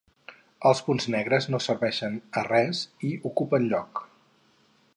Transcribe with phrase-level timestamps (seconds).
[0.69, 4.03] Els punts negres no serveixen a res i ocupen lloc.